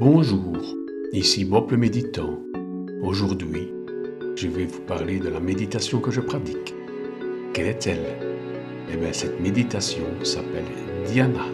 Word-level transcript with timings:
Bonjour, 0.00 0.56
ici 1.12 1.44
Bob 1.44 1.70
le 1.70 1.76
méditant. 1.76 2.40
Aujourd'hui, 3.00 3.70
je 4.34 4.48
vais 4.48 4.64
vous 4.64 4.80
parler 4.80 5.20
de 5.20 5.28
la 5.28 5.38
méditation 5.38 6.00
que 6.00 6.10
je 6.10 6.20
pratique. 6.20 6.74
Quelle 7.52 7.68
est-elle? 7.68 8.18
Eh 8.90 8.96
bien, 8.96 9.12
cette 9.12 9.40
méditation 9.40 10.02
s'appelle 10.24 10.64
Dhyana. 11.06 11.44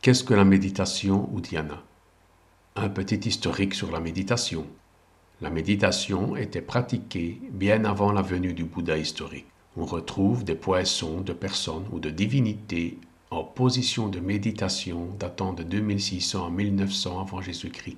Qu'est-ce 0.00 0.24
que 0.24 0.32
la 0.32 0.46
méditation 0.46 1.28
ou 1.34 1.42
Dhyana? 1.42 1.82
Un 2.76 2.88
petit 2.88 3.28
historique 3.28 3.74
sur 3.74 3.92
la 3.92 4.00
méditation. 4.00 4.64
La 5.42 5.50
méditation 5.50 6.34
était 6.34 6.62
pratiquée 6.62 7.42
bien 7.50 7.84
avant 7.84 8.12
la 8.12 8.22
venue 8.22 8.54
du 8.54 8.64
Bouddha 8.64 8.96
historique. 8.96 9.48
On 9.76 9.84
retrouve 9.84 10.44
des 10.44 10.54
poissons 10.54 11.20
de 11.20 11.34
personnes 11.34 11.84
ou 11.92 12.00
de 12.00 12.08
divinités 12.08 12.96
en 13.32 13.44
position 13.44 14.08
de 14.08 14.20
méditation 14.20 15.08
datant 15.18 15.54
de 15.54 15.62
2600 15.62 16.46
à 16.46 16.50
1900 16.50 17.20
avant 17.20 17.40
Jésus-Christ. 17.40 17.96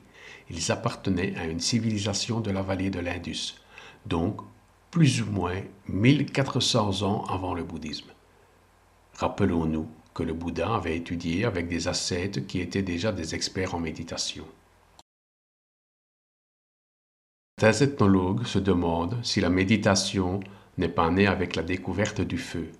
Ils 0.48 0.70
appartenaient 0.70 1.34
à 1.36 1.46
une 1.46 1.58
civilisation 1.58 2.40
de 2.40 2.52
la 2.52 2.62
vallée 2.62 2.90
de 2.90 3.00
l'Indus, 3.00 3.56
donc 4.06 4.40
plus 4.92 5.22
ou 5.22 5.26
moins 5.26 5.60
1400 5.88 7.02
ans 7.02 7.24
avant 7.24 7.52
le 7.54 7.64
bouddhisme. 7.64 8.10
Rappelons-nous 9.14 9.88
que 10.12 10.22
le 10.22 10.32
Bouddha 10.32 10.72
avait 10.72 10.96
étudié 10.96 11.44
avec 11.44 11.66
des 11.68 11.88
ascètes 11.88 12.46
qui 12.46 12.60
étaient 12.60 12.82
déjà 12.82 13.10
des 13.10 13.34
experts 13.34 13.74
en 13.74 13.80
méditation. 13.80 14.44
Certains 17.58 17.86
ethnologues 17.86 18.44
se 18.44 18.60
demandent 18.60 19.18
si 19.24 19.40
la 19.40 19.50
méditation 19.50 20.40
n'est 20.78 20.88
pas 20.88 21.10
née 21.10 21.26
avec 21.26 21.56
la 21.56 21.62
découverte 21.62 22.20
du 22.20 22.38
feu, 22.38 22.70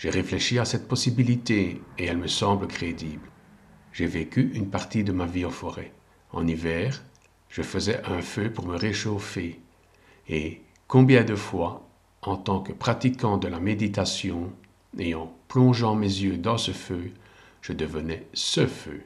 j'ai 0.00 0.08
réfléchi 0.08 0.58
à 0.58 0.64
cette 0.64 0.88
possibilité 0.88 1.82
et 1.98 2.06
elle 2.06 2.16
me 2.16 2.26
semble 2.26 2.66
crédible. 2.66 3.28
J'ai 3.92 4.06
vécu 4.06 4.50
une 4.54 4.70
partie 4.70 5.04
de 5.04 5.12
ma 5.12 5.26
vie 5.26 5.44
en 5.44 5.50
forêt. 5.50 5.92
En 6.32 6.46
hiver, 6.46 7.04
je 7.50 7.60
faisais 7.60 8.02
un 8.06 8.22
feu 8.22 8.50
pour 8.50 8.66
me 8.66 8.76
réchauffer. 8.76 9.60
Et 10.26 10.62
combien 10.88 11.22
de 11.22 11.34
fois, 11.34 11.86
en 12.22 12.38
tant 12.38 12.60
que 12.60 12.72
pratiquant 12.72 13.36
de 13.36 13.46
la 13.46 13.60
méditation 13.60 14.50
et 14.98 15.14
en 15.14 15.30
plongeant 15.48 15.96
mes 15.96 16.06
yeux 16.06 16.38
dans 16.38 16.56
ce 16.56 16.72
feu, 16.72 17.10
je 17.60 17.74
devenais 17.74 18.26
ce 18.32 18.66
feu. 18.66 19.02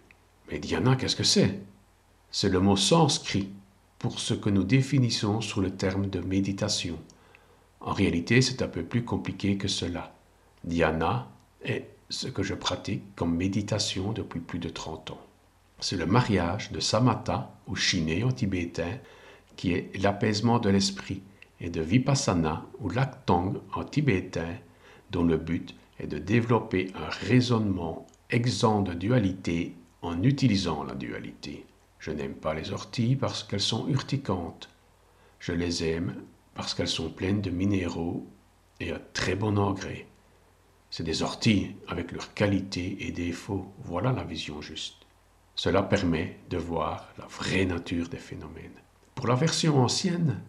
Mais 0.48 0.60
Diana, 0.60 0.94
qu'est-ce 0.94 1.16
que 1.16 1.24
c'est? 1.24 1.58
C'est 2.30 2.50
le 2.50 2.60
mot 2.60 2.76
sanskrit 2.76 3.48
pour 3.98 4.20
ce 4.20 4.34
que 4.34 4.48
nous 4.48 4.62
définissons 4.62 5.40
sous 5.40 5.60
le 5.60 5.74
terme 5.74 6.06
de 6.06 6.20
méditation. 6.20 7.00
En 7.80 7.92
réalité, 7.92 8.42
c'est 8.42 8.62
un 8.62 8.68
peu 8.68 8.84
plus 8.84 9.04
compliqué 9.04 9.56
que 9.56 9.66
cela. 9.66 10.13
Dhyana 10.64 11.28
est 11.62 11.90
ce 12.08 12.26
que 12.28 12.42
je 12.42 12.54
pratique 12.54 13.14
comme 13.16 13.36
méditation 13.36 14.12
depuis 14.12 14.40
plus 14.40 14.58
de 14.58 14.70
30 14.70 15.10
ans. 15.10 15.20
C'est 15.80 15.96
le 15.96 16.06
mariage 16.06 16.72
de 16.72 16.80
samatha 16.80 17.54
ou 17.66 17.76
shiné 17.76 18.24
en 18.24 18.32
tibétain 18.32 18.98
qui 19.56 19.72
est 19.72 19.94
l'apaisement 20.00 20.58
de 20.58 20.70
l'esprit 20.70 21.22
et 21.60 21.68
de 21.68 21.82
vipassana 21.82 22.64
ou 22.80 22.88
laktang 22.88 23.54
en 23.74 23.84
tibétain 23.84 24.54
dont 25.10 25.24
le 25.24 25.36
but 25.36 25.74
est 25.98 26.06
de 26.06 26.18
développer 26.18 26.92
un 26.94 27.10
raisonnement 27.26 28.06
exempt 28.30 28.82
de 28.82 28.94
dualité 28.94 29.76
en 30.00 30.22
utilisant 30.22 30.82
la 30.82 30.94
dualité. 30.94 31.66
Je 31.98 32.10
n'aime 32.10 32.34
pas 32.34 32.54
les 32.54 32.72
orties 32.72 33.16
parce 33.16 33.44
qu'elles 33.44 33.60
sont 33.60 33.86
urticantes. 33.88 34.70
Je 35.40 35.52
les 35.52 35.84
aime 35.84 36.16
parce 36.54 36.72
qu'elles 36.72 36.88
sont 36.88 37.10
pleines 37.10 37.42
de 37.42 37.50
minéraux 37.50 38.26
et 38.80 38.92
à 38.92 38.98
très 38.98 39.36
bon 39.36 39.58
engrais. 39.58 40.06
C'est 40.96 41.02
des 41.02 41.24
orties 41.24 41.74
avec 41.88 42.12
leurs 42.12 42.34
qualités 42.34 42.98
et 43.00 43.10
défauts. 43.10 43.66
Voilà 43.82 44.12
la 44.12 44.22
vision 44.22 44.62
juste. 44.62 44.98
Cela 45.56 45.82
permet 45.82 46.38
de 46.50 46.56
voir 46.56 47.12
la 47.18 47.26
vraie 47.26 47.64
nature 47.64 48.08
des 48.08 48.18
phénomènes. 48.18 48.80
Pour 49.16 49.26
la 49.26 49.34
version 49.34 49.82
ancienne, 49.82 50.40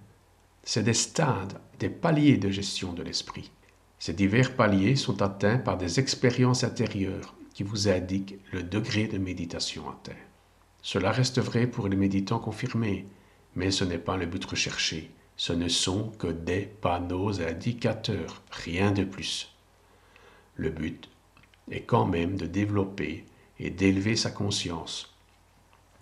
c'est 0.62 0.84
des 0.84 0.94
stades, 0.94 1.60
des 1.80 1.90
paliers 1.90 2.38
de 2.38 2.52
gestion 2.52 2.94
de 2.94 3.02
l'esprit. 3.02 3.50
Ces 3.98 4.14
divers 4.14 4.56
paliers 4.56 4.96
sont 4.96 5.24
atteints 5.24 5.58
par 5.58 5.80
des 5.80 6.00
expériences 6.00 6.64
intérieures 6.64 7.34
qui 7.56 7.64
vous 7.64 7.90
indiquent 7.90 8.38
le 8.52 8.62
degré 8.62 9.08
de 9.08 9.18
méditation 9.18 9.90
atteint. 9.90 10.22
Cela 10.84 11.10
reste 11.10 11.42
vrai 11.42 11.66
pour 11.66 11.88
les 11.88 11.98
méditants 11.98 12.38
confirmés, 12.38 13.08
mais 13.56 13.72
ce 13.72 13.84
n'est 13.84 13.98
pas 13.98 14.16
le 14.16 14.28
but 14.28 14.46
recherché. 14.46 15.10
Ce 15.38 15.54
ne 15.54 15.70
sont 15.70 16.12
que 16.20 16.28
des 16.28 16.68
panneaux 16.68 17.42
indicateurs, 17.42 18.44
rien 18.52 18.92
de 18.92 19.06
plus. 19.06 19.55
Le 20.56 20.70
but 20.70 21.10
est 21.70 21.82
quand 21.82 22.06
même 22.06 22.38
de 22.38 22.46
développer 22.46 23.26
et 23.60 23.70
d'élever 23.70 24.16
sa 24.16 24.32
conscience. 24.32 25.14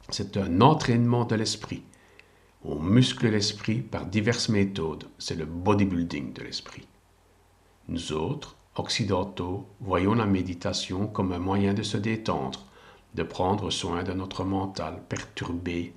C'est 0.10 0.38
un 0.38 0.62
entraînement 0.62 1.26
de 1.26 1.36
l'esprit. 1.36 1.84
On 2.64 2.80
muscle 2.80 3.28
l'esprit 3.30 3.82
par 3.82 4.06
diverses 4.06 4.50
méthodes. 4.50 5.06
C'est 5.18 5.36
le 5.36 5.46
bodybuilding 5.46 6.34
de 6.34 6.44
l'esprit. 6.44 6.88
Nous 7.88 8.14
autres, 8.14 8.56
occidentaux, 8.76 9.68
voyons 9.82 10.14
la 10.14 10.26
méditation 10.26 11.08
comme 11.08 11.32
un 11.32 11.40
moyen 11.40 11.74
de 11.74 11.84
se 11.84 11.98
détendre, 11.98 12.66
de 13.16 13.24
prendre 13.24 13.70
soin 13.70 14.04
de 14.04 14.14
notre 14.14 14.44
mental 14.44 15.02
perturbé 15.10 15.94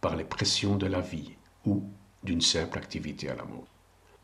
par 0.00 0.16
les 0.16 0.24
pressions 0.24 0.76
de 0.76 0.86
la 0.86 1.00
vie 1.00 1.32
ou 1.66 1.84
d'une 2.22 2.40
simple 2.40 2.78
activité 2.78 3.28
à 3.28 3.34
la 3.34 3.44
mode. 3.44 3.60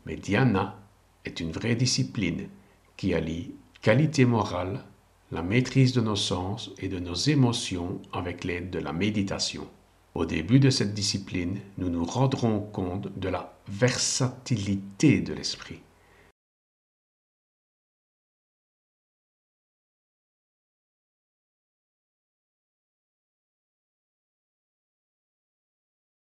Mais 0.05 0.15
Dhyana 0.15 0.79
est 1.25 1.39
une 1.39 1.51
vraie 1.51 1.75
discipline 1.75 2.49
qui 2.97 3.13
allie 3.13 3.53
qualité 3.81 4.25
morale, 4.25 4.83
la 5.31 5.43
maîtrise 5.43 5.93
de 5.93 6.01
nos 6.01 6.15
sens 6.15 6.71
et 6.79 6.87
de 6.89 6.99
nos 6.99 7.13
émotions 7.13 8.01
avec 8.11 8.43
l'aide 8.43 8.71
de 8.71 8.79
la 8.79 8.91
méditation. 8.91 9.67
Au 10.15 10.25
début 10.25 10.59
de 10.59 10.71
cette 10.71 10.95
discipline, 10.95 11.59
nous 11.77 11.89
nous 11.89 12.03
rendrons 12.03 12.59
compte 12.59 13.07
de 13.19 13.29
la 13.29 13.55
versatilité 13.67 15.21
de 15.21 15.33
l'esprit. 15.33 15.81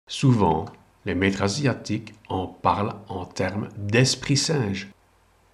Souvent, 0.07 0.65
les 1.05 1.15
maîtres 1.15 1.41
asiatiques 1.41 2.13
en 2.27 2.45
parlent 2.45 2.95
en 3.07 3.25
termes 3.25 3.69
d'esprit 3.77 4.37
singe. 4.37 4.89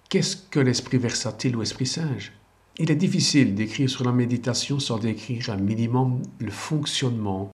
Qu'est-ce 0.08 0.36
que 0.36 0.60
l'esprit 0.60 0.98
versatile 0.98 1.56
ou 1.56 1.62
esprit 1.62 1.86
singe 1.86 2.32
Il 2.78 2.92
est 2.92 2.96
difficile 2.96 3.56
d'écrire 3.56 3.90
sur 3.90 4.04
la 4.04 4.12
méditation 4.12 4.78
sans 4.78 4.98
décrire 4.98 5.50
un 5.50 5.56
minimum 5.56 6.22
le 6.38 6.52
fonctionnement 6.52 7.50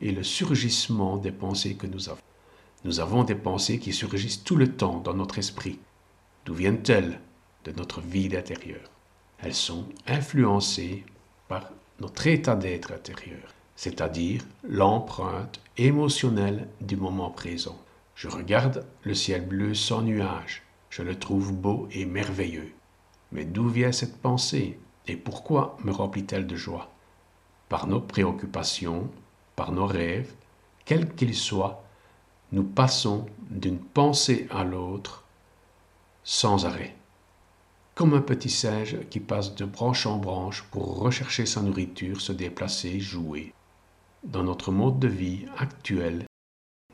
et 0.00 0.12
le 0.12 0.22
surgissement 0.22 1.16
des 1.16 1.32
pensées 1.32 1.74
que 1.74 1.88
nous 1.88 2.08
avons. 2.08 2.20
Nous 2.84 3.00
avons 3.00 3.24
des 3.24 3.34
pensées 3.34 3.80
qui 3.80 3.92
surgissent 3.92 4.44
tout 4.44 4.54
le 4.54 4.72
temps 4.72 5.00
dans 5.00 5.14
notre 5.14 5.38
esprit. 5.38 5.80
D'où 6.44 6.54
viennent-elles? 6.54 7.20
De 7.64 7.72
notre 7.72 8.00
vie 8.00 8.34
intérieure. 8.34 8.88
Elles 9.40 9.54
sont 9.54 9.86
influencées 10.06 11.04
par 11.48 11.70
notre 12.00 12.26
état 12.26 12.56
d'être 12.56 12.92
intérieur, 12.92 13.52
c'est-à-dire 13.76 14.42
l'empreinte 14.66 15.60
émotionnelle 15.76 16.68
du 16.80 16.96
moment 16.96 17.30
présent. 17.30 17.78
Je 18.14 18.28
regarde 18.28 18.86
le 19.02 19.14
ciel 19.14 19.46
bleu 19.46 19.74
sans 19.74 20.00
nuages. 20.00 20.62
Je 20.90 21.02
le 21.02 21.18
trouve 21.18 21.52
beau 21.52 21.88
et 21.92 22.04
merveilleux. 22.04 22.72
Mais 23.32 23.44
d'où 23.44 23.68
vient 23.68 23.92
cette 23.92 24.20
pensée? 24.20 24.78
Et 25.06 25.16
pourquoi 25.16 25.76
me 25.84 25.92
remplit-elle 25.92 26.46
de 26.46 26.56
joie? 26.56 26.90
Par 27.68 27.86
nos 27.86 28.00
préoccupations, 28.00 29.08
par 29.54 29.70
nos 29.70 29.86
rêves, 29.86 30.34
quels 30.84 31.14
qu'ils 31.14 31.36
soient, 31.36 31.84
nous 32.52 32.64
passons 32.64 33.26
d'une 33.48 33.78
pensée 33.78 34.48
à 34.50 34.64
l'autre 34.64 35.24
sans 36.24 36.66
arrêt. 36.66 36.96
Comme 37.94 38.14
un 38.14 38.20
petit 38.20 38.50
singe 38.50 38.96
qui 39.10 39.20
passe 39.20 39.54
de 39.54 39.64
branche 39.64 40.06
en 40.06 40.18
branche 40.18 40.64
pour 40.70 40.98
rechercher 40.98 41.46
sa 41.46 41.62
nourriture, 41.62 42.20
se 42.20 42.32
déplacer, 42.32 42.98
jouer. 42.98 43.52
Dans 44.24 44.42
notre 44.42 44.72
mode 44.72 44.98
de 44.98 45.08
vie 45.08 45.46
actuel, 45.56 46.26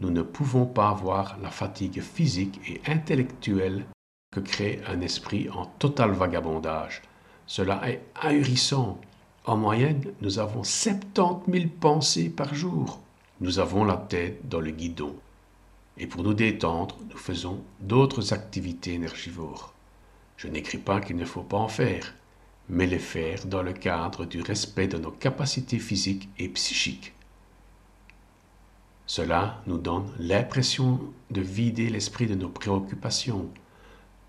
nous 0.01 0.11
ne 0.11 0.23
pouvons 0.23 0.67
pas 0.67 0.93
voir 0.93 1.39
la 1.43 1.51
fatigue 1.51 2.03
physique 2.03 2.61
et 2.69 2.81
intellectuelle 2.91 3.87
que 4.31 4.41
crée 4.41 4.81
un 4.87 5.01
esprit 5.01 5.49
en 5.49 5.67
total 5.79 6.11
vagabondage. 6.11 7.03
Cela 7.47 7.89
est 7.89 8.03
ahurissant. 8.21 9.01
En 9.47 9.57
moyenne, 9.57 10.13
nous 10.21 10.39
avons 10.39 10.65
70 10.65 11.51
000 11.51 11.65
pensées 11.81 12.29
par 12.29 12.55
jour. 12.55 13.01
Nous 13.41 13.59
avons 13.59 13.85
la 13.85 13.97
tête 13.97 14.49
dans 14.49 14.61
le 14.61 14.73
guidon. 14.73 15.15
Et 15.99 16.07
pour 16.07 16.23
nous 16.23 16.35
détendre, 16.35 16.99
nous 17.09 17.17
faisons 17.17 17.63
d'autres 17.81 18.35
activités 18.35 18.95
énergivores. 18.95 19.73
Je 20.37 20.49
n'écris 20.49 20.79
pas 20.79 21.01
qu'il 21.01 21.17
ne 21.17 21.25
faut 21.25 21.43
pas 21.43 21.57
en 21.57 21.69
faire, 21.69 22.15
mais 22.69 22.87
les 22.87 22.99
faire 22.99 23.47
dans 23.47 23.63
le 23.63 23.73
cadre 23.73 24.27
du 24.27 24.43
respect 24.43 24.89
de 24.89 24.99
nos 24.99 25.11
capacités 25.11 25.79
physiques 25.79 26.29
et 26.39 26.49
psychiques. 26.49 27.15
Cela 29.07 29.63
nous 29.69 29.79
donne 29.79 30.13
l'impression 30.19 31.01
de 31.31 31.41
vider 31.41 31.89
l'esprit 31.89 32.27
de 32.27 32.35
nos 32.35 32.49
préoccupations, 32.49 33.49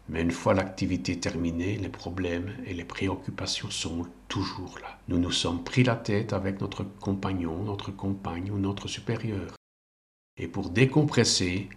Mais 0.09 0.21
une 0.21 0.31
fois 0.31 0.53
l'activité 0.53 1.19
terminée, 1.19 1.75
les 1.75 1.89
problèmes 1.89 2.53
et 2.65 2.73
les 2.73 2.85
préoccupations 2.85 3.69
sont 3.69 4.05
toujours 4.29 4.79
là. 4.81 4.99
Nous 5.09 5.17
nous 5.17 5.31
sommes 5.31 5.65
pris 5.65 5.83
la 5.83 5.97
tête 5.97 6.31
avec 6.31 6.61
notre 6.61 6.83
compagnon, 7.01 7.63
notre 7.63 7.91
compagne 7.91 8.49
ou 8.51 8.57
notre 8.57 8.87
supérieur. 8.87 9.51
Et 10.37 10.47
pour 10.47 10.69
décompresser, 10.69 11.67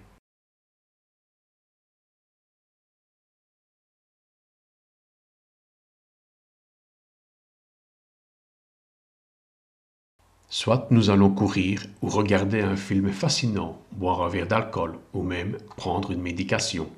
Soit 10.52 10.88
nous 10.90 11.10
allons 11.10 11.30
courir 11.30 11.80
ou 12.02 12.08
regarder 12.08 12.60
un 12.60 12.74
film 12.74 13.12
fascinant, 13.12 13.80
boire 13.92 14.22
un 14.22 14.28
verre 14.28 14.48
d'alcool 14.48 14.98
ou 15.14 15.22
même 15.22 15.56
prendre 15.76 16.10
une 16.10 16.20
médication. 16.20 16.90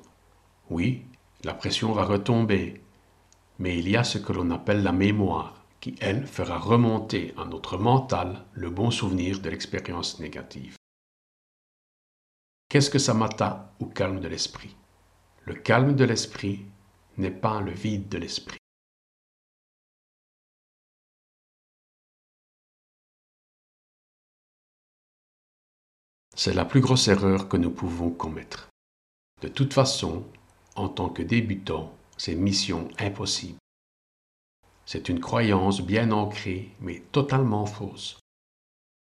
Oui, 0.71 1.03
la 1.43 1.53
pression 1.53 1.91
va 1.91 2.03
retomber, 2.03 2.81
mais 3.59 3.77
il 3.77 3.87
y 3.87 3.95
a 3.95 4.03
ce 4.03 4.17
que 4.17 4.33
l'on 4.33 4.49
appelle 4.49 4.81
la 4.81 4.91
mémoire, 4.91 5.63
qui, 5.81 5.93
elle, 6.01 6.25
fera 6.25 6.57
remonter 6.57 7.35
à 7.37 7.45
notre 7.45 7.77
mental 7.77 8.43
le 8.53 8.71
bon 8.71 8.89
souvenir 8.89 9.39
de 9.39 9.51
l'expérience 9.51 10.19
négative. 10.19 10.75
Qu'est-ce 12.69 12.89
que 12.89 12.97
samatha 12.97 13.71
ou 13.79 13.85
calme 13.85 14.19
de 14.19 14.29
l'esprit? 14.29 14.75
Le 15.45 15.53
calme 15.53 15.93
de 15.93 16.05
l'esprit 16.05 16.65
n'est 17.17 17.29
pas 17.29 17.61
le 17.61 17.71
vide 17.71 18.09
de 18.09 18.17
l'esprit. 18.17 18.62
C'est 26.45 26.53
la 26.53 26.65
plus 26.65 26.81
grosse 26.81 27.07
erreur 27.07 27.47
que 27.47 27.55
nous 27.55 27.71
pouvons 27.71 28.09
commettre. 28.09 28.67
De 29.41 29.47
toute 29.47 29.73
façon, 29.73 30.25
en 30.75 30.89
tant 30.89 31.07
que 31.07 31.21
débutant, 31.21 31.95
c'est 32.17 32.35
mission 32.35 32.89
impossible. 32.99 33.59
C'est 34.85 35.07
une 35.07 35.21
croyance 35.21 35.79
bien 35.79 36.11
ancrée, 36.11 36.69
mais 36.81 37.01
totalement 37.13 37.65
fausse. 37.65 38.19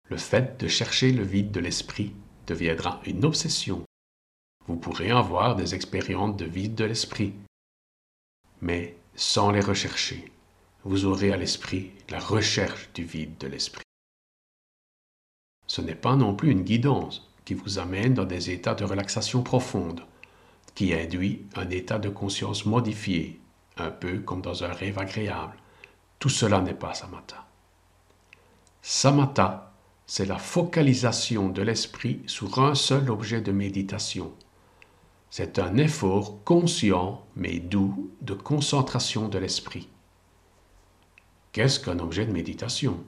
Le 0.08 0.16
fait 0.16 0.58
de 0.62 0.70
chercher 0.70 1.12
le 1.12 1.24
vide 1.24 1.52
de 1.52 1.60
l'esprit 1.60 2.14
deviendra 2.48 3.02
une 3.06 3.26
obsession. 3.26 3.84
Vous 4.66 4.78
pourrez 4.78 5.12
avoir 5.12 5.58
des 5.58 5.76
expériences 5.76 6.38
de 6.38 6.46
vide 6.46 6.76
de 6.76 6.86
l'esprit, 6.86 7.34
mais 8.62 8.96
sans 9.14 9.52
les 9.52 9.60
rechercher, 9.60 10.32
vous 10.86 11.04
aurez 11.04 11.34
à 11.34 11.36
l'esprit 11.36 11.92
la 12.08 12.20
recherche 12.22 12.90
du 12.94 13.04
vide 13.04 13.38
de 13.40 13.48
l'esprit. 13.48 13.85
Ce 15.76 15.82
n'est 15.82 15.94
pas 15.94 16.16
non 16.16 16.34
plus 16.34 16.52
une 16.52 16.64
guidance 16.64 17.30
qui 17.44 17.54
vous 17.54 17.80
amène 17.80 18.14
dans 18.14 18.24
des 18.24 18.50
états 18.50 18.76
de 18.76 18.86
relaxation 18.86 19.44
profonde, 19.44 20.00
qui 20.74 20.94
induit 20.94 21.48
un 21.58 21.70
état 21.70 22.00
de 22.00 22.08
conscience 22.08 22.66
modifié, 22.66 23.42
un 23.76 23.90
peu 23.90 24.20
comme 24.20 24.42
dans 24.42 24.64
un 24.64 24.72
rêve 24.72 24.98
agréable. 24.98 25.58
Tout 26.18 26.30
cela 26.30 26.62
n'est 26.62 26.74
pas 26.74 26.94
samatha. 26.94 27.46
Samatha, 28.82 29.74
c'est 30.08 30.26
la 30.26 30.38
focalisation 30.38 31.50
de 31.50 31.62
l'esprit 31.62 32.22
sur 32.26 32.58
un 32.60 32.74
seul 32.74 33.12
objet 33.12 33.42
de 33.42 33.52
méditation. 33.52 34.32
C'est 35.30 35.60
un 35.60 35.76
effort 35.76 36.42
conscient 36.46 37.26
mais 37.36 37.60
doux 37.60 38.12
de 38.22 38.34
concentration 38.34 39.28
de 39.28 39.40
l'esprit. 39.40 39.90
Qu'est-ce 41.52 41.82
qu'un 41.82 42.00
objet 42.00 42.26
de 42.26 42.32
méditation? 42.32 43.04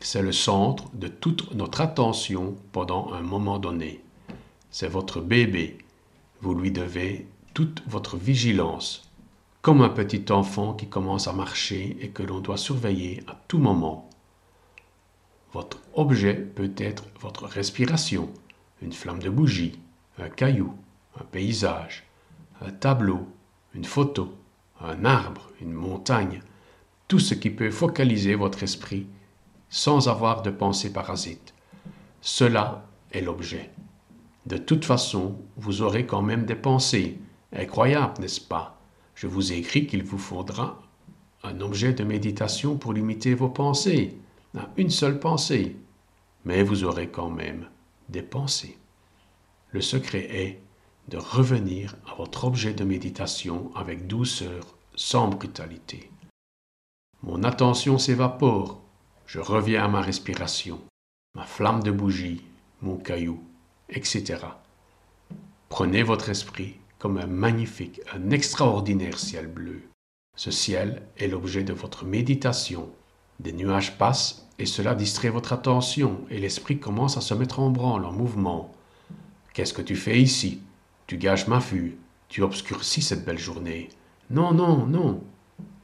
C'est 0.00 0.22
le 0.22 0.32
centre 0.32 0.84
de 0.94 1.08
toute 1.08 1.54
notre 1.54 1.82
attention 1.82 2.56
pendant 2.72 3.12
un 3.12 3.20
moment 3.20 3.58
donné. 3.58 4.02
C'est 4.70 4.88
votre 4.88 5.20
bébé. 5.20 5.78
Vous 6.40 6.54
lui 6.54 6.70
devez 6.70 7.26
toute 7.52 7.82
votre 7.86 8.16
vigilance, 8.16 9.10
comme 9.60 9.82
un 9.82 9.90
petit 9.90 10.32
enfant 10.32 10.72
qui 10.72 10.88
commence 10.88 11.28
à 11.28 11.32
marcher 11.34 11.98
et 12.00 12.08
que 12.08 12.22
l'on 12.22 12.40
doit 12.40 12.56
surveiller 12.56 13.22
à 13.26 13.38
tout 13.46 13.58
moment. 13.58 14.08
Votre 15.52 15.78
objet 15.94 16.34
peut 16.34 16.72
être 16.78 17.04
votre 17.20 17.44
respiration, 17.44 18.30
une 18.80 18.92
flamme 18.92 19.18
de 19.18 19.28
bougie, 19.28 19.78
un 20.18 20.30
caillou, 20.30 20.74
un 21.20 21.24
paysage, 21.24 22.04
un 22.62 22.70
tableau, 22.70 23.26
une 23.74 23.84
photo, 23.84 24.32
un 24.80 25.04
arbre, 25.04 25.50
une 25.60 25.72
montagne, 25.72 26.42
tout 27.06 27.18
ce 27.18 27.34
qui 27.34 27.50
peut 27.50 27.70
focaliser 27.70 28.34
votre 28.34 28.62
esprit 28.62 29.06
sans 29.70 30.08
avoir 30.08 30.42
de 30.42 30.50
pensée 30.50 30.92
parasite. 30.92 31.54
Cela 32.20 32.84
est 33.12 33.22
l'objet. 33.22 33.70
De 34.46 34.56
toute 34.56 34.84
façon, 34.84 35.38
vous 35.56 35.82
aurez 35.82 36.06
quand 36.06 36.22
même 36.22 36.44
des 36.44 36.56
pensées. 36.56 37.18
Incroyable, 37.52 38.20
n'est-ce 38.20 38.40
pas? 38.40 38.80
Je 39.14 39.26
vous 39.26 39.52
ai 39.52 39.56
écrit 39.56 39.86
qu'il 39.86 40.02
vous 40.02 40.18
faudra 40.18 40.82
un 41.42 41.60
objet 41.60 41.92
de 41.92 42.04
méditation 42.04 42.76
pour 42.76 42.92
limiter 42.92 43.34
vos 43.34 43.48
pensées, 43.48 44.18
à 44.58 44.68
une 44.76 44.90
seule 44.90 45.20
pensée. 45.20 45.76
Mais 46.44 46.62
vous 46.62 46.84
aurez 46.84 47.08
quand 47.08 47.30
même 47.30 47.68
des 48.08 48.22
pensées. 48.22 48.76
Le 49.70 49.80
secret 49.80 50.26
est 50.30 50.60
de 51.08 51.16
revenir 51.16 51.96
à 52.10 52.14
votre 52.14 52.44
objet 52.44 52.72
de 52.72 52.84
méditation 52.84 53.70
avec 53.74 54.06
douceur, 54.06 54.76
sans 54.96 55.28
brutalité. 55.28 56.10
Mon 57.22 57.42
attention 57.44 57.98
s'évapore 57.98 58.79
je 59.32 59.38
reviens 59.38 59.84
à 59.84 59.86
ma 59.86 60.00
respiration, 60.00 60.80
ma 61.36 61.44
flamme 61.44 61.84
de 61.84 61.92
bougie, 61.92 62.42
mon 62.82 62.96
caillou, 62.96 63.40
etc. 63.88 64.40
Prenez 65.68 66.02
votre 66.02 66.30
esprit 66.30 66.74
comme 66.98 67.16
un 67.16 67.28
magnifique, 67.28 68.00
un 68.12 68.30
extraordinaire 68.30 69.20
ciel 69.20 69.46
bleu. 69.46 69.82
Ce 70.36 70.50
ciel 70.50 71.02
est 71.16 71.28
l'objet 71.28 71.62
de 71.62 71.72
votre 71.72 72.04
méditation. 72.04 72.90
Des 73.38 73.52
nuages 73.52 73.96
passent 73.98 74.48
et 74.58 74.66
cela 74.66 74.96
distrait 74.96 75.30
votre 75.30 75.52
attention 75.52 76.22
et 76.28 76.40
l'esprit 76.40 76.80
commence 76.80 77.16
à 77.16 77.20
se 77.20 77.34
mettre 77.34 77.60
en 77.60 77.70
branle, 77.70 78.06
en 78.06 78.12
mouvement. 78.12 78.74
Qu'est-ce 79.52 79.74
que 79.74 79.80
tu 79.80 79.94
fais 79.94 80.20
ici? 80.20 80.60
Tu 81.06 81.18
gâches 81.18 81.46
ma 81.46 81.60
vue, 81.60 81.98
tu 82.28 82.42
obscurcis 82.42 83.02
cette 83.02 83.24
belle 83.24 83.38
journée. 83.38 83.90
Non, 84.28 84.52
non, 84.52 84.86
non. 84.86 85.22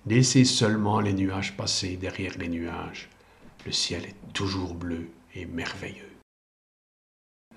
Laissez 0.04 0.44
seulement 0.44 0.98
les 0.98 1.12
nuages 1.12 1.56
passer 1.56 1.96
derrière 1.96 2.36
les 2.38 2.48
nuages 2.48 3.08
le 3.66 3.72
ciel 3.72 4.04
est 4.04 4.32
toujours 4.32 4.74
bleu 4.74 5.10
et 5.34 5.44
merveilleux. 5.44 6.12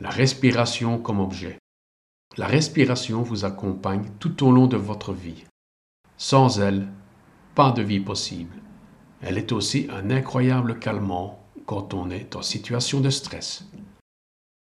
La 0.01 0.09
respiration 0.09 0.97
comme 0.97 1.19
objet. 1.19 1.59
La 2.35 2.47
respiration 2.47 3.21
vous 3.21 3.45
accompagne 3.45 4.09
tout 4.19 4.43
au 4.43 4.51
long 4.51 4.65
de 4.65 4.75
votre 4.75 5.13
vie. 5.13 5.45
Sans 6.17 6.59
elle, 6.59 6.87
pas 7.53 7.71
de 7.71 7.83
vie 7.83 7.99
possible. 7.99 8.55
Elle 9.21 9.37
est 9.37 9.51
aussi 9.51 9.87
un 9.91 10.09
incroyable 10.09 10.79
calmant 10.79 11.45
quand 11.67 11.93
on 11.93 12.09
est 12.09 12.35
en 12.35 12.41
situation 12.41 13.01
de 13.01 13.11
stress. 13.11 13.65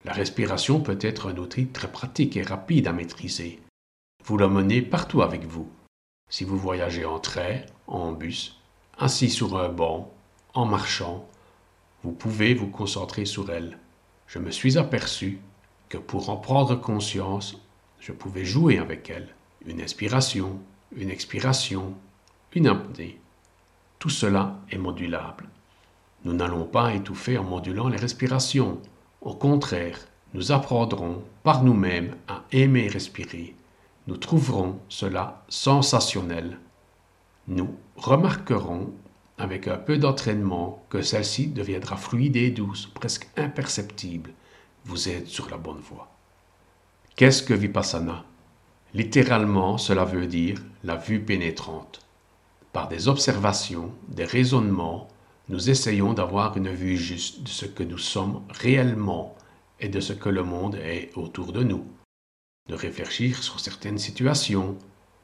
La 0.04 0.12
respiration 0.12 0.80
peut 0.80 0.98
être 1.00 1.30
un 1.30 1.36
outil 1.36 1.68
très 1.68 1.92
pratique 1.92 2.36
et 2.36 2.42
rapide 2.42 2.88
à 2.88 2.92
maîtriser. 2.92 3.60
Vous 4.24 4.36
la 4.36 4.48
menez 4.48 4.82
partout 4.82 5.22
avec 5.22 5.44
vous. 5.44 5.70
Si 6.28 6.42
vous 6.42 6.58
voyagez 6.58 7.04
en 7.04 7.20
train, 7.20 7.60
en 7.86 8.10
bus, 8.12 8.60
assis 8.98 9.30
sur 9.30 9.56
un 9.56 9.68
banc 9.68 10.12
en 10.54 10.64
marchant, 10.64 11.26
vous 12.02 12.12
pouvez 12.12 12.54
vous 12.54 12.68
concentrer 12.68 13.24
sur 13.24 13.50
elle. 13.50 13.78
Je 14.26 14.38
me 14.38 14.50
suis 14.50 14.78
aperçu 14.78 15.40
que 15.88 15.98
pour 15.98 16.30
en 16.30 16.36
prendre 16.36 16.76
conscience, 16.76 17.60
je 17.98 18.12
pouvais 18.12 18.44
jouer 18.44 18.78
avec 18.78 19.10
elle. 19.10 19.34
Une 19.66 19.80
inspiration, 19.80 20.58
une 20.96 21.10
expiration, 21.10 21.94
une 22.54 22.66
apnée. 22.66 23.20
Tout 23.98 24.08
cela 24.08 24.58
est 24.70 24.78
modulable. 24.78 25.48
Nous 26.24 26.32
n'allons 26.32 26.64
pas 26.64 26.94
étouffer 26.94 27.38
en 27.38 27.44
modulant 27.44 27.88
les 27.88 27.98
respirations. 27.98 28.78
Au 29.20 29.34
contraire, 29.34 29.98
nous 30.32 30.52
apprendrons 30.52 31.22
par 31.42 31.62
nous-mêmes 31.62 32.16
à 32.28 32.44
aimer 32.52 32.88
respirer. 32.88 33.54
Nous 34.06 34.16
trouverons 34.16 34.78
cela 34.88 35.44
sensationnel. 35.48 36.58
Nous 37.48 37.74
remarquerons 37.96 38.92
avec 39.40 39.68
un 39.68 39.78
peu 39.78 39.96
d'entraînement, 39.96 40.84
que 40.90 41.00
celle-ci 41.00 41.46
deviendra 41.46 41.96
fluide 41.96 42.36
et 42.36 42.50
douce, 42.50 42.90
presque 42.94 43.26
imperceptible. 43.38 44.32
Vous 44.84 45.08
êtes 45.08 45.28
sur 45.28 45.48
la 45.48 45.56
bonne 45.56 45.80
voie. 45.80 46.12
Qu'est-ce 47.16 47.42
que 47.42 47.54
Vipassana? 47.54 48.24
Littéralement, 48.92 49.78
cela 49.78 50.04
veut 50.04 50.26
dire 50.26 50.60
la 50.84 50.96
vue 50.96 51.20
pénétrante. 51.20 52.00
Par 52.74 52.88
des 52.88 53.08
observations, 53.08 53.92
des 54.08 54.24
raisonnements, 54.24 55.08
nous 55.48 55.70
essayons 55.70 56.12
d'avoir 56.12 56.56
une 56.58 56.70
vue 56.70 56.98
juste 56.98 57.42
de 57.42 57.48
ce 57.48 57.64
que 57.64 57.82
nous 57.82 57.98
sommes 57.98 58.42
réellement 58.50 59.36
et 59.80 59.88
de 59.88 60.00
ce 60.00 60.12
que 60.12 60.28
le 60.28 60.42
monde 60.42 60.76
est 60.76 61.10
autour 61.16 61.52
de 61.52 61.64
nous. 61.64 61.86
De 62.68 62.74
réfléchir 62.74 63.42
sur 63.42 63.58
certaines 63.58 63.98
situations, 63.98 64.76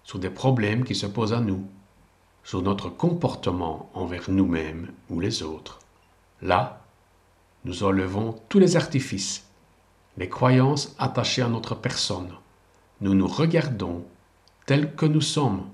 sur 0.05 0.19
des 0.19 0.31
problèmes 0.31 0.85
qui 0.85 0.95
se 0.95 1.07
posent 1.07 1.35
à 1.35 1.41
nous, 1.41 1.69
sur 2.47 2.63
notre 2.63 2.91
comportement 2.91 3.91
envers 3.93 4.31
nous-mêmes 4.31 4.93
ou 5.11 5.19
les 5.19 5.43
autres. 5.43 5.81
Là, 6.41 6.81
nous 7.65 7.83
enlevons 7.83 8.41
tous 8.49 8.61
les 8.61 8.77
artifices, 8.77 9.49
les 10.17 10.29
croyances 10.29 10.95
attachées 11.01 11.43
à 11.43 11.49
notre 11.49 11.75
personne. 11.75 12.31
Nous 13.01 13.15
nous 13.15 13.27
regardons 13.27 14.05
tels 14.65 14.95
que 14.95 15.07
nous 15.07 15.21
sommes, 15.21 15.69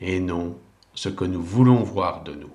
et 0.00 0.18
non 0.18 0.58
ce 0.94 1.08
que 1.08 1.24
nous 1.24 1.42
voulons 1.42 1.84
voir 1.84 2.24
de 2.24 2.34
nous. 2.34 2.50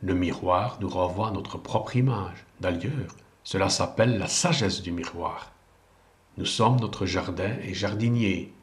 Le 0.00 0.14
miroir 0.14 0.78
nous 0.80 0.88
renvoie 0.88 1.28
à 1.28 1.32
notre 1.32 1.58
propre 1.58 1.94
image. 1.94 2.46
D'ailleurs, 2.58 3.16
cela 3.44 3.68
s'appelle 3.68 4.16
la 4.16 4.28
sagesse 4.28 4.80
du 4.80 4.92
miroir. 4.92 5.52
Nous 6.38 6.46
sommes 6.46 6.80
notre 6.80 7.04
jardin 7.04 7.58
et 7.62 7.74
jardinier. 7.74 8.54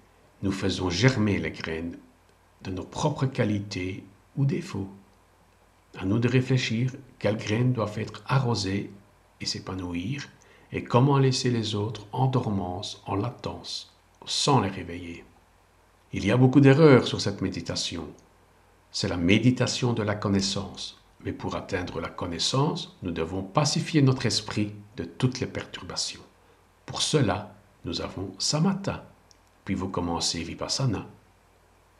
Nous 0.41 0.51
faisons 0.51 0.89
germer 0.89 1.37
les 1.37 1.51
graines 1.51 1.95
de 2.65 2.71
nos 2.71 2.83
propres 2.83 3.27
qualités 3.27 4.03
ou 4.35 4.45
défauts. 4.45 4.89
À 5.97 6.05
nous 6.05 6.19
de 6.19 6.27
réfléchir 6.27 6.91
quelles 7.19 7.37
graines 7.37 7.73
doivent 7.73 7.99
être 7.99 8.23
arrosées 8.27 8.91
et 9.39 9.45
s'épanouir, 9.45 10.27
et 10.71 10.83
comment 10.83 11.19
laisser 11.19 11.51
les 11.51 11.75
autres 11.75 12.05
en 12.11 12.27
dormance, 12.27 13.01
en 13.05 13.15
latence, 13.15 13.93
sans 14.25 14.59
les 14.59 14.69
réveiller. 14.69 15.23
Il 16.11 16.25
y 16.25 16.31
a 16.31 16.37
beaucoup 16.37 16.59
d'erreurs 16.59 17.07
sur 17.07 17.21
cette 17.21 17.41
méditation. 17.41 18.07
C'est 18.91 19.07
la 19.07 19.17
méditation 19.17 19.93
de 19.93 20.03
la 20.03 20.15
connaissance. 20.15 20.99
Mais 21.23 21.33
pour 21.33 21.55
atteindre 21.55 21.99
la 21.99 22.09
connaissance, 22.09 22.95
nous 23.03 23.11
devons 23.11 23.41
pacifier 23.41 24.01
notre 24.01 24.25
esprit 24.25 24.73
de 24.97 25.03
toutes 25.03 25.39
les 25.39 25.47
perturbations. 25.47 26.21
Pour 26.85 27.01
cela, 27.01 27.55
nous 27.83 28.01
avons 28.01 28.33
samatha, 28.37 29.05
puis 29.63 29.75
vous 29.75 29.89
commencez 29.89 30.43
vipassana. 30.43 31.05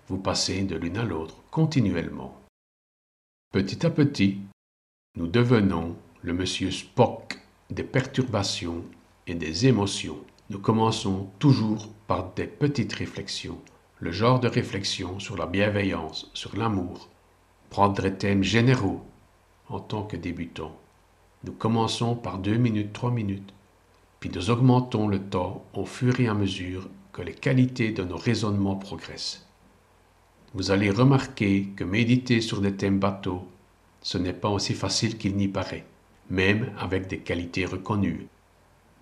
Vous 0.08 0.20
passez 0.20 0.62
de 0.62 0.76
l'une 0.76 0.98
à 0.98 1.04
l'autre 1.04 1.36
continuellement. 1.50 2.40
Petit 3.52 3.84
à 3.88 3.90
petit, 3.90 4.38
nous 5.18 5.26
devenons 5.26 5.96
le 6.22 6.34
monsieur 6.34 6.70
Spock 6.70 7.40
des 7.72 7.84
perturbations 7.84 8.84
et 9.26 9.34
des 9.34 9.66
émotions. 9.66 10.20
Nous 10.52 10.60
commençons 10.60 11.30
toujours 11.40 11.90
par 12.06 12.34
des 12.36 12.46
petites 12.46 12.94
réflexions, 12.94 13.60
le 14.00 14.12
genre 14.12 14.40
de 14.40 14.48
réflexion 14.48 15.18
sur 15.20 15.38
la 15.38 15.48
bienveillance, 15.48 16.30
sur 16.36 16.56
l'amour, 16.56 17.10
prendre 17.72 18.00
des 18.04 18.14
thèmes 18.14 18.44
généraux 18.44 19.02
en 19.70 19.80
tant 19.80 20.04
que 20.04 20.18
débutants. 20.18 20.78
Nous 21.46 21.54
commençons 21.54 22.16
par 22.16 22.38
deux 22.38 22.58
minutes, 22.58 22.94
trois 22.94 23.10
minutes, 23.10 23.54
puis 24.20 24.30
nous 24.30 24.52
augmentons 24.52 25.08
le 25.08 25.20
temps 25.20 25.66
au 25.74 25.86
fur 25.86 26.20
et 26.20 26.28
à 26.28 26.36
mesure 26.36 26.90
que 27.12 27.24
les 27.24 27.34
qualités 27.34 27.92
de 27.92 28.04
nos 28.04 28.18
raisonnements 28.18 28.76
progressent. 28.76 29.45
Vous 30.56 30.72
allez 30.72 30.90
remarquer 30.90 31.68
que 31.76 31.84
méditer 31.84 32.42
sur 32.42 32.62
des 32.62 32.76
thèmes 32.76 33.00
bateaux, 33.00 33.48
ce 34.02 34.18
n'est 34.18 34.34
pas 34.34 34.50
aussi 34.50 34.74
facile 34.74 35.18
qu'il 35.18 35.36
n'y 35.36 35.48
paraît 35.48 35.86
même 36.30 36.72
avec 36.80 37.08
des 37.08 37.20
qualités 37.20 37.66
reconnues. 37.66 38.28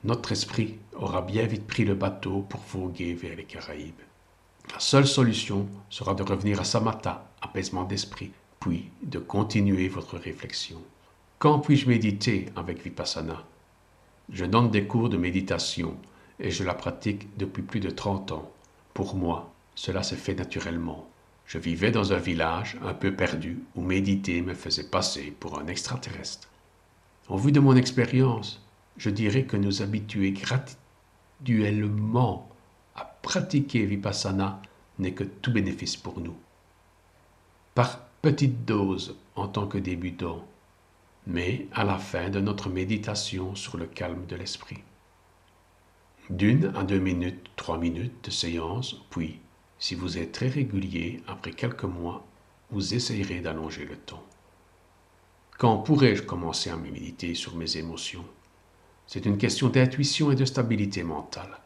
Notre 0.03 0.31
esprit 0.31 0.77
aura 0.93 1.21
bien 1.21 1.45
vite 1.45 1.65
pris 1.65 1.85
le 1.85 1.95
bateau 1.95 2.41
pour 2.41 2.59
voguer 2.61 3.13
vers 3.13 3.35
les 3.35 3.45
Caraïbes. 3.45 4.01
La 4.71 4.79
seule 4.79 5.07
solution 5.07 5.67
sera 5.89 6.13
de 6.13 6.23
revenir 6.23 6.59
à 6.59 6.63
Samatha, 6.63 7.29
apaisement 7.41 7.83
d'esprit, 7.83 8.31
puis 8.59 8.89
de 9.01 9.19
continuer 9.19 9.87
votre 9.87 10.17
réflexion. 10.17 10.81
Quand 11.39 11.59
puis-je 11.59 11.87
méditer 11.87 12.47
avec 12.55 12.83
Vipassana? 12.83 13.43
Je 14.31 14.45
donne 14.45 14.71
des 14.71 14.85
cours 14.85 15.09
de 15.09 15.17
méditation 15.17 15.97
et 16.39 16.49
je 16.49 16.63
la 16.63 16.73
pratique 16.73 17.27
depuis 17.37 17.61
plus 17.61 17.79
de 17.79 17.89
30 17.89 18.31
ans. 18.31 18.51
Pour 18.93 19.15
moi, 19.15 19.53
cela 19.75 20.03
se 20.03 20.15
fait 20.15 20.35
naturellement. 20.35 21.07
Je 21.45 21.57
vivais 21.57 21.91
dans 21.91 22.13
un 22.13 22.17
village 22.17 22.77
un 22.83 22.93
peu 22.93 23.15
perdu 23.15 23.59
où 23.75 23.81
méditer 23.81 24.41
me 24.41 24.53
faisait 24.53 24.89
passer 24.89 25.33
pour 25.39 25.59
un 25.59 25.67
extraterrestre. 25.67 26.49
En 27.27 27.35
vue 27.37 27.51
de 27.51 27.59
mon 27.59 27.75
expérience, 27.75 28.61
je 28.97 29.09
dirais 29.09 29.45
que 29.45 29.57
nous 29.57 29.81
habituer 29.81 30.33
graduellement 31.41 32.49
à 32.95 33.05
pratiquer 33.05 33.85
Vipassana 33.85 34.61
n'est 34.99 35.13
que 35.13 35.23
tout 35.23 35.51
bénéfice 35.51 35.97
pour 35.97 36.19
nous. 36.19 36.35
Par 37.75 37.99
petites 38.21 38.65
doses 38.65 39.15
en 39.35 39.47
tant 39.47 39.67
que 39.67 39.77
débutant, 39.77 40.45
mais 41.25 41.67
à 41.73 41.83
la 41.83 41.97
fin 41.97 42.29
de 42.29 42.39
notre 42.39 42.69
méditation 42.69 43.55
sur 43.55 43.77
le 43.77 43.85
calme 43.85 44.25
de 44.27 44.35
l'esprit. 44.35 44.83
D'une 46.29 46.73
à 46.75 46.83
deux 46.83 46.99
minutes, 46.99 47.49
trois 47.55 47.77
minutes 47.77 48.25
de 48.25 48.31
séance, 48.31 48.95
puis, 49.09 49.39
si 49.83 49.95
vous 49.95 50.17
êtes 50.17 50.31
très 50.31 50.47
régulier, 50.47 51.21
après 51.27 51.51
quelques 51.51 51.83
mois, 51.83 52.25
vous 52.71 52.93
essayerez 52.93 53.41
d'allonger 53.41 53.83
le 53.83 53.97
temps. 53.97 54.23
Quand 55.57 55.79
pourrais-je 55.79 56.21
commencer 56.21 56.69
à 56.69 56.77
méditer 56.77 57.35
sur 57.35 57.57
mes 57.57 57.75
émotions? 57.75 58.23
C'est 59.07 59.25
une 59.25 59.37
question 59.37 59.67
d'intuition 59.67 60.31
et 60.31 60.35
de 60.35 60.45
stabilité 60.45 61.03
mentale. 61.03 61.59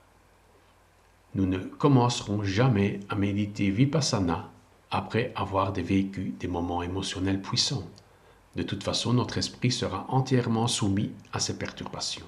Nous 1.36 1.46
ne 1.46 1.60
commencerons 1.60 2.42
jamais 2.42 3.02
à 3.08 3.14
méditer 3.14 3.70
vipassana 3.70 4.50
après 4.90 5.32
avoir 5.36 5.72
vécu 5.72 6.34
des 6.40 6.48
moments 6.48 6.82
émotionnels 6.82 7.44
puissants. 7.44 7.88
De 8.56 8.64
toute 8.64 8.84
façon, 8.84 9.14
notre 9.14 9.38
esprit 9.38 9.72
sera 9.72 10.08
entièrement 10.10 10.66
soumis 10.66 11.12
à 11.34 11.40
ces 11.40 11.60
perturbations. 11.60 12.26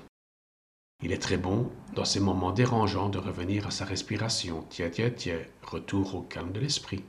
Il 1.01 1.13
est 1.13 1.21
très 1.21 1.37
bon, 1.37 1.71
dans 1.95 2.03
ces 2.03 2.19
moments 2.19 2.51
dérangeants, 2.51 3.07
de 3.07 3.19
revenir 3.19 3.65
à 3.65 3.71
sa 3.71 3.85
respiration, 3.85 4.65
tiens, 4.69 4.89
tiens, 4.89 5.09
tiens, 5.09 5.39
retour 5.63 6.13
au 6.15 6.21
calme 6.21 6.51
de 6.51 6.59
l'esprit. 6.59 7.03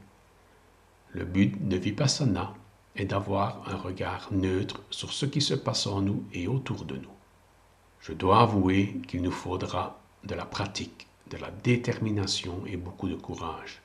Le 1.11 1.25
but 1.25 1.69
de 1.69 1.77
Vipassana 1.77 2.55
est 2.95 3.07
d'avoir 3.07 3.69
un 3.69 3.77
regard 3.77 4.29
neutre 4.31 4.81
sur 4.91 5.13
ce 5.13 5.27
qui 5.27 5.41
se 5.41 5.55
passe 5.55 5.89
en 5.89 6.03
nous 6.03 6.23
et 6.33 6.47
autour 6.47 6.85
de 6.85 6.95
nous. 6.95 7.11
Je 8.01 8.13
dois 8.13 8.43
avouer 8.43 9.01
qu'il 9.09 9.23
nous 9.23 9.33
faudra 9.33 10.01
de 10.23 10.37
la 10.37 10.45
pratique, 10.45 11.09
de 11.29 11.37
la 11.37 11.51
détermination 11.51 12.63
et 12.67 12.77
beaucoup 12.77 13.09
de 13.09 13.17
courage. 13.17 13.83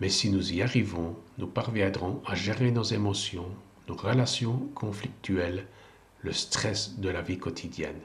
Mais 0.00 0.08
si 0.08 0.28
nous 0.28 0.52
y 0.52 0.60
arrivons, 0.60 1.16
nous 1.38 1.46
parviendrons 1.46 2.20
à 2.26 2.34
gérer 2.34 2.72
nos 2.72 2.82
émotions, 2.82 3.48
nos 3.88 3.94
relations 3.94 4.68
conflictuelles, 4.74 5.68
le 6.22 6.32
stress 6.32 6.98
de 6.98 7.08
la 7.08 7.22
vie 7.22 7.38
quotidienne, 7.38 8.00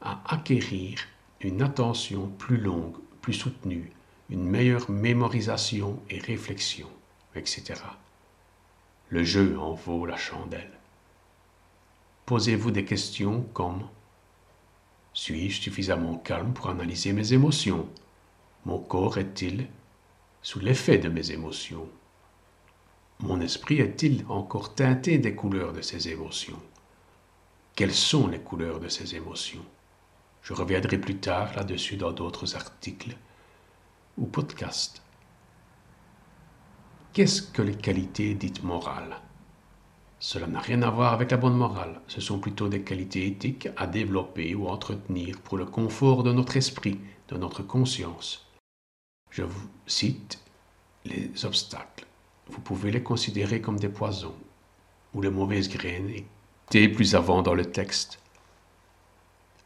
à 0.00 0.22
acquérir 0.34 0.98
une 1.40 1.62
attention 1.62 2.28
plus 2.28 2.58
longue, 2.58 2.96
plus 3.22 3.32
soutenue, 3.32 3.90
une 4.30 4.44
meilleure 4.44 4.90
mémorisation 4.90 6.00
et 6.10 6.18
réflexion, 6.18 6.88
etc. 7.34 7.80
Le 9.08 9.24
jeu 9.24 9.58
en 9.58 9.72
vaut 9.74 10.06
la 10.06 10.16
chandelle. 10.16 10.70
Posez-vous 12.26 12.70
des 12.70 12.84
questions 12.84 13.42
comme 13.52 13.86
Suis-je 15.12 15.60
suffisamment 15.60 16.16
calme 16.16 16.52
pour 16.52 16.68
analyser 16.68 17.12
mes 17.12 17.32
émotions? 17.32 17.88
Mon 18.66 18.78
corps 18.78 19.18
est-il 19.18 19.68
sous 20.42 20.60
l'effet 20.60 20.98
de 20.98 21.08
mes 21.08 21.30
émotions? 21.30 21.88
Mon 23.20 23.40
esprit 23.40 23.78
est-il 23.80 24.24
encore 24.28 24.74
teinté 24.74 25.18
des 25.18 25.34
couleurs 25.34 25.72
de 25.72 25.82
ces 25.82 26.08
émotions? 26.08 26.60
Quelles 27.76 27.94
sont 27.94 28.26
les 28.26 28.40
couleurs 28.40 28.80
de 28.80 28.88
ces 28.88 29.14
émotions? 29.14 29.64
Je 30.44 30.52
reviendrai 30.52 30.98
plus 30.98 31.16
tard 31.16 31.54
là-dessus 31.56 31.96
dans 31.96 32.12
d'autres 32.12 32.54
articles 32.54 33.16
ou 34.18 34.26
podcasts. 34.26 35.00
Qu'est-ce 37.14 37.40
que 37.40 37.62
les 37.62 37.74
qualités 37.74 38.34
dites 38.34 38.62
morales? 38.62 39.16
Cela 40.18 40.46
n'a 40.46 40.60
rien 40.60 40.82
à 40.82 40.90
voir 40.90 41.14
avec 41.14 41.30
la 41.30 41.38
bonne 41.38 41.56
morale, 41.56 41.98
ce 42.08 42.20
sont 42.20 42.38
plutôt 42.38 42.68
des 42.68 42.82
qualités 42.82 43.26
éthiques 43.26 43.68
à 43.78 43.86
développer 43.86 44.54
ou 44.54 44.68
à 44.68 44.72
entretenir 44.72 45.40
pour 45.40 45.56
le 45.56 45.64
confort 45.64 46.22
de 46.22 46.32
notre 46.32 46.58
esprit, 46.58 47.00
de 47.28 47.38
notre 47.38 47.62
conscience. 47.62 48.46
Je 49.30 49.44
vous 49.44 49.68
cite 49.86 50.38
les 51.06 51.30
obstacles. 51.46 52.04
Vous 52.48 52.60
pouvez 52.60 52.90
les 52.90 53.02
considérer 53.02 53.62
comme 53.62 53.78
des 53.78 53.88
poisons 53.88 54.36
ou 55.14 55.22
les 55.22 55.30
mauvaises 55.30 55.70
graines 55.70 56.12
étaient 56.68 56.88
plus 56.88 57.14
avant 57.14 57.40
dans 57.40 57.54
le 57.54 57.64
texte. 57.64 58.18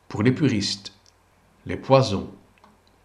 Pour 0.09 0.23
les 0.23 0.33
puristes, 0.33 0.95
les 1.67 1.77
poisons, 1.77 2.33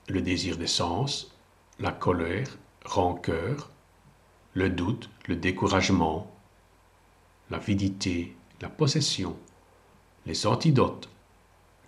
le 0.08 0.22
désir 0.22 0.56
des 0.56 0.68
sens, 0.68 1.36
la 1.80 1.92
colère, 1.92 2.58
rancœur, 2.86 3.72
le 4.54 4.70
doute, 4.70 5.10
le 5.28 5.36
découragement, 5.36 6.32
l'avidité, 7.50 8.38
la 8.62 8.70
possession, 8.70 9.38
les 10.26 10.48
antidotes, 10.48 11.10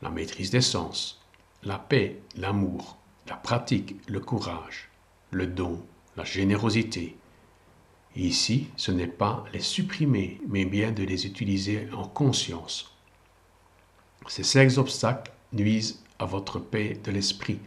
la 0.02 0.10
maîtrise 0.10 0.52
des 0.52 0.60
sens, 0.60 1.22
la 1.64 1.80
paix, 1.80 2.20
l'amour, 2.36 2.98
la 3.28 3.38
pratique, 3.38 3.96
le 4.10 4.20
courage, 4.20 4.90
le 5.32 5.48
don, 5.48 5.82
la 6.18 6.26
générosité. 6.26 7.16
ici, 8.18 8.68
ce 8.76 8.92
n'est 8.92 9.08
pas 9.08 9.46
les 9.54 9.62
supprimer, 9.62 10.42
mais 10.50 10.66
bien 10.66 10.92
de 10.92 11.04
les 11.04 11.26
utiliser 11.26 11.88
en 11.94 12.06
conscience. 12.06 12.95
Ces 14.28 14.44
cinq 14.44 14.78
obstacles 14.78 15.32
nuisent 15.54 16.04
à 16.20 16.26
votre 16.26 16.60
paix 16.60 17.00
de 17.04 17.12
l'esprit 17.12 17.60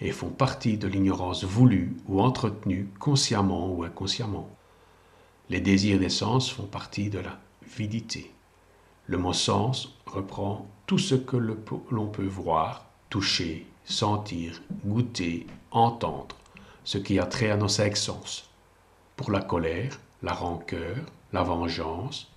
et 0.00 0.12
font 0.12 0.30
partie 0.30 0.76
de 0.76 0.88
l'ignorance 0.88 1.44
voulue 1.44 1.96
ou 2.06 2.20
entretenue 2.20 2.88
consciemment 2.98 3.72
ou 3.72 3.84
inconsciemment. 3.84 4.50
Les 5.48 5.60
désirs 5.60 5.98
des 5.98 6.08
sens 6.08 6.50
font 6.50 6.66
partie 6.66 7.08
de 7.08 7.20
la 7.20 7.38
vidité. 7.76 8.32
Le 9.06 9.18
mot 9.18 9.32
sens 9.32 9.94
reprend 10.06 10.66
tout 10.86 10.98
ce 10.98 11.14
que 11.14 11.36
l'on 11.36 12.06
peut 12.06 12.26
voir, 12.26 12.86
toucher, 13.10 13.66
sentir, 13.84 14.60
goûter, 14.84 15.46
entendre, 15.70 16.36
ce 16.84 16.98
qui 16.98 17.18
a 17.18 17.26
trait 17.26 17.50
à 17.50 17.56
nos 17.56 17.68
cinq 17.68 17.96
sens. 17.96 18.50
Pour 19.16 19.30
la 19.30 19.40
colère, 19.40 20.00
la 20.22 20.32
rancœur, 20.32 20.96
la 21.32 21.42
vengeance, 21.42 22.28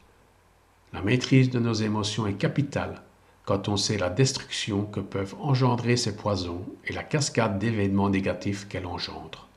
la 0.93 1.01
maîtrise 1.01 1.50
de 1.50 1.60
nos 1.60 1.74
émotions 1.74 2.27
est 2.27 2.36
capitale 2.36 3.01
quand 3.46 3.70
on 3.70 3.78
sait 3.78 3.98
la 3.98 4.10
destruction 4.10 4.86
que 4.86 5.00
peuvent 5.00 5.36
engendrer 5.40 5.98
ces 5.98 6.16
poisons 6.16 6.66
et 6.86 6.94
la 6.94 7.04
cascade 7.04 7.60
d'événements 7.60 8.10
négatifs 8.10 8.68
qu'elles 8.68 8.88
engendrent. 8.88 9.48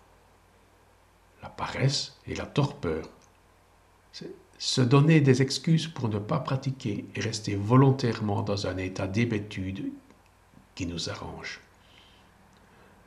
La 1.43 1.49
paresse 1.49 2.17
et 2.27 2.35
la 2.35 2.47
torpeur. 2.47 3.09
Se 4.59 4.81
donner 4.81 5.21
des 5.21 5.41
excuses 5.41 5.87
pour 5.87 6.09
ne 6.09 6.19
pas 6.19 6.41
pratiquer 6.41 7.07
et 7.15 7.21
rester 7.21 7.55
volontairement 7.55 8.43
dans 8.43 8.67
un 8.67 8.77
état 8.77 9.07
d'hébétude 9.07 9.93
qui 10.75 10.87
nous 10.87 11.09
arrange. 11.09 11.61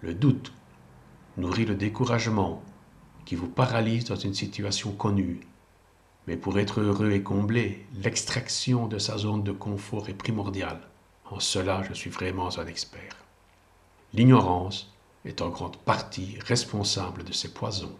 Le 0.02 0.14
doute 0.14 0.52
nourrit 1.38 1.66
le 1.66 1.76
découragement 1.76 2.64
qui 3.26 3.36
vous 3.36 3.50
paralyse 3.50 4.06
dans 4.06 4.16
une 4.16 4.34
situation 4.34 4.94
connue. 4.94 5.42
Mais 6.28 6.38
pour 6.38 6.60
être 6.60 6.82
heureux 6.82 7.12
et 7.12 7.24
comblé, 7.24 7.86
l'extraction 7.96 8.88
de 8.88 8.98
sa 8.98 9.18
zone 9.18 9.44
de 9.44 9.52
confort 9.52 10.10
est 10.10 10.14
primordiale. 10.14 10.82
En 11.30 11.40
cela, 11.40 11.82
je 11.84 11.94
suis 11.94 12.10
vraiment 12.10 12.58
un 12.60 12.68
expert. 12.68 13.16
L'ignorance 14.14 14.94
est 15.26 15.42
en 15.42 15.50
grande 15.50 15.78
partie 15.78 16.38
responsable 16.46 17.24
de 17.24 17.34
ces 17.34 17.54
poisons. 17.54 17.96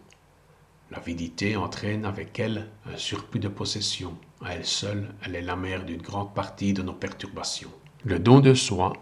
L'avidité 0.90 1.56
entraîne 1.56 2.04
avec 2.04 2.38
elle 2.38 2.68
un 2.84 2.98
surplus 2.98 3.40
de 3.40 3.48
possession. 3.48 4.16
À 4.44 4.54
elle 4.54 4.66
seule, 4.66 5.14
elle 5.24 5.36
est 5.36 5.42
la 5.42 5.56
mère 5.56 5.84
d'une 5.84 6.02
grande 6.02 6.34
partie 6.34 6.74
de 6.74 6.82
nos 6.82 6.92
perturbations. 6.92 7.70
Le 8.04 8.18
don 8.18 8.40
de 8.40 8.52
soi, 8.52 8.92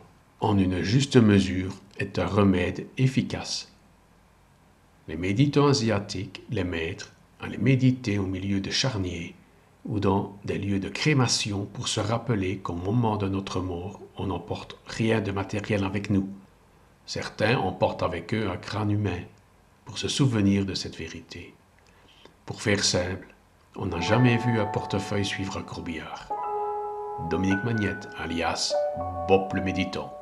en 0.41 0.57
une 0.57 0.83
juste 0.83 1.17
mesure, 1.17 1.73
est 1.99 2.19
un 2.19 2.27
remède 2.27 2.87
efficace. 2.97 3.73
Les 5.09 5.17
méditants 5.17 5.67
asiatiques, 5.67 6.43
les 6.51 6.63
maîtres, 6.63 7.13
allaient 7.43 7.59
méditer 7.59 8.19
au 8.19 8.27
milieu 8.27 8.61
de 8.61 8.71
charniers 8.71 9.35
ou 9.87 9.99
dans 9.99 10.37
des 10.45 10.59
lieux 10.59 10.81
de 10.81 10.89
crémation 10.89 11.65
pour 11.65 11.89
se 11.89 12.01
rappeler 12.01 12.59
qu'au 12.59 12.75
moment 12.75 13.17
de 13.17 13.29
notre 13.29 13.61
mort, 13.61 14.01
on 14.17 14.27
n'emporte 14.27 14.77
rien 14.87 15.21
de 15.21 15.33
matériel 15.33 15.85
avec 15.85 16.11
nous. 16.11 16.29
Certains 17.07 17.59
emportent 17.59 18.03
avec 18.03 18.35
eux 18.35 18.51
un 18.51 18.57
crâne 18.57 18.91
humain 18.91 19.21
pour 19.85 19.99
se 19.99 20.09
souvenir 20.09 20.67
de 20.67 20.75
cette 20.75 20.97
vérité. 20.97 21.55
Pour 22.45 22.63
faire 22.63 22.85
simple, 22.85 23.35
on 23.77 23.87
n'a 23.87 24.01
jamais 24.01 24.37
vu 24.37 24.61
un 24.61 24.67
portefeuille 24.67 25.25
suivre 25.25 25.57
un 25.59 25.63
courbillard. 25.63 26.29
Dominique 27.31 27.65
Magnette, 27.65 28.09
alias 28.19 28.75
Bob 29.29 29.53
le 29.55 29.63
Méditant. 29.63 30.20